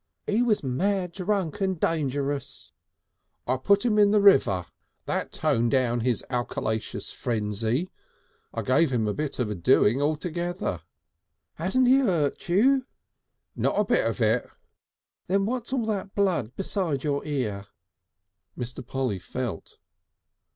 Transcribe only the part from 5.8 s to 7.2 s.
his alcolaceous